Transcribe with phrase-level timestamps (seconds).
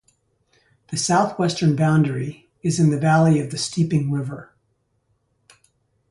[0.87, 4.51] The South-western boundary is in the valley of the Steeping River.